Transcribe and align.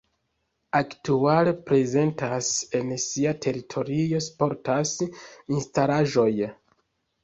Aktuale 0.79 1.53
prezentas 1.67 2.51
en 2.81 2.91
sia 3.05 3.37
teritorio 3.49 4.25
sportaj 4.33 4.83
instalaĵoj. 5.09 6.31